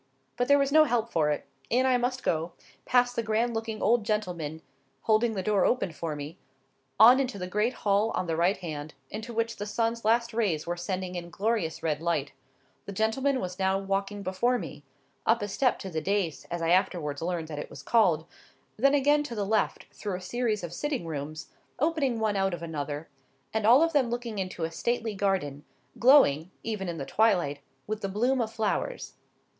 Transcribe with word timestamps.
But 0.35 0.47
there 0.47 0.57
was 0.57 0.71
no 0.71 0.85
help 0.85 1.11
for 1.11 1.29
it; 1.29 1.45
in 1.69 1.85
I 1.85 1.97
must 1.99 2.23
go; 2.23 2.53
past 2.85 3.15
the 3.15 3.21
grand 3.21 3.53
looking 3.53 3.83
old 3.83 4.03
gentleman 4.03 4.63
holding 5.01 5.33
the 5.35 5.43
door 5.43 5.63
open 5.63 5.91
for 5.91 6.15
me, 6.15 6.39
on 6.99 7.19
into 7.19 7.37
the 7.37 7.45
great 7.45 7.73
hall 7.85 8.09
on 8.15 8.25
the 8.25 8.35
right 8.35 8.57
hand, 8.57 8.95
into 9.11 9.31
which 9.31 9.57
the 9.57 9.67
sun's 9.67 10.03
last 10.03 10.33
rays 10.33 10.65
were 10.65 10.75
sending 10.75 11.13
in 11.13 11.29
glorious 11.29 11.83
red 11.83 12.01
light,—the 12.01 12.91
gentleman 12.91 13.39
was 13.39 13.59
now 13.59 13.77
walking 13.77 14.23
before 14.23 14.57
me,—up 14.57 15.39
a 15.39 15.47
step 15.47 15.73
on 15.75 15.79
to 15.81 15.89
the 15.91 16.01
dais, 16.01 16.47
as 16.49 16.63
I 16.63 16.71
afterwards 16.71 17.21
learned 17.21 17.47
that 17.49 17.59
it 17.59 17.69
was 17.69 17.83
called,—then 17.83 18.93
again 18.95 19.21
to 19.21 19.35
the 19.35 19.45
left, 19.45 19.85
through 19.93 20.15
a 20.15 20.21
series 20.21 20.63
of 20.63 20.73
sitting 20.73 21.05
rooms, 21.05 21.51
opening 21.77 22.17
one 22.19 22.35
out 22.35 22.55
of 22.55 22.63
another, 22.63 23.07
and 23.53 23.67
all 23.67 23.83
of 23.83 23.93
them 23.93 24.09
looking 24.09 24.39
into 24.39 24.63
a 24.63 24.71
stately 24.71 25.13
garden, 25.13 25.63
glowing, 25.99 26.49
even 26.63 26.89
in 26.89 26.97
the 26.97 27.05
twilight, 27.05 27.59
with 27.85 28.01
the 28.01 28.09
bloom 28.09 28.41
of 28.41 28.51
flowers. 28.51 29.13